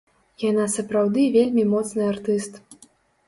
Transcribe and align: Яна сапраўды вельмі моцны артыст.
Яна 0.43 0.63
сапраўды 0.75 1.25
вельмі 1.35 1.65
моцны 1.73 2.09
артыст. 2.13 2.53